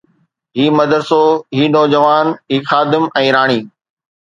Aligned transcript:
هي 0.59 0.65
مدرسو، 0.79 1.19
هي 1.57 1.67
نوجوان، 1.75 2.27
هي 2.51 2.59
خادم 2.71 3.09
۽ 3.25 3.31
راڻي 3.39 3.63